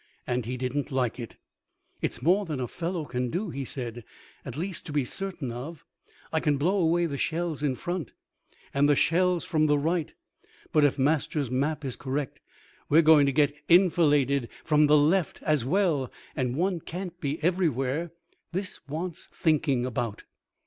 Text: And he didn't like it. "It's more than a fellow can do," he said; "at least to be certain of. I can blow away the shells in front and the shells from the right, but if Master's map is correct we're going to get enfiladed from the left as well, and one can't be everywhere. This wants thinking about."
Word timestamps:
And 0.25 0.47
he 0.47 0.57
didn't 0.57 0.89
like 0.91 1.19
it. 1.19 1.35
"It's 2.01 2.23
more 2.23 2.43
than 2.43 2.59
a 2.59 2.67
fellow 2.67 3.05
can 3.05 3.29
do," 3.29 3.51
he 3.51 3.63
said; 3.63 4.03
"at 4.43 4.57
least 4.57 4.87
to 4.87 4.91
be 4.91 5.05
certain 5.05 5.51
of. 5.51 5.85
I 6.33 6.39
can 6.39 6.57
blow 6.57 6.77
away 6.81 7.05
the 7.05 7.19
shells 7.19 7.61
in 7.61 7.75
front 7.75 8.11
and 8.73 8.89
the 8.89 8.95
shells 8.95 9.45
from 9.45 9.67
the 9.67 9.77
right, 9.77 10.11
but 10.71 10.83
if 10.83 10.97
Master's 10.97 11.51
map 11.51 11.85
is 11.85 11.95
correct 11.95 12.39
we're 12.89 13.03
going 13.03 13.27
to 13.27 13.31
get 13.31 13.53
enfiladed 13.69 14.49
from 14.63 14.87
the 14.87 14.97
left 14.97 15.39
as 15.43 15.65
well, 15.65 16.11
and 16.35 16.55
one 16.55 16.79
can't 16.79 17.21
be 17.21 17.37
everywhere. 17.43 18.09
This 18.53 18.79
wants 18.87 19.29
thinking 19.31 19.85
about." 19.85 20.23